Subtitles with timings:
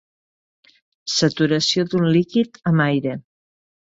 [1.15, 3.13] Saturació d'un líquid amb aire.